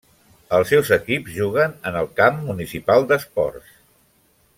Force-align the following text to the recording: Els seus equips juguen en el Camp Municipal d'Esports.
Els 0.59 0.69
seus 0.73 0.87
equips 0.95 1.35
juguen 1.35 1.75
en 1.91 1.99
el 2.01 2.09
Camp 2.21 2.39
Municipal 2.49 3.07
d'Esports. 3.13 3.73